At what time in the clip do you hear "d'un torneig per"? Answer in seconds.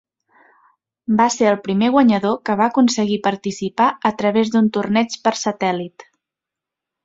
4.57-5.37